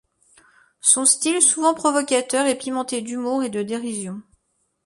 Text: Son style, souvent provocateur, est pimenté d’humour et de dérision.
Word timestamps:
Son 0.79 1.05
style, 1.05 1.43
souvent 1.43 1.75
provocateur, 1.75 2.47
est 2.47 2.57
pimenté 2.57 3.03
d’humour 3.03 3.43
et 3.43 3.51
de 3.51 3.61
dérision. 3.61 4.19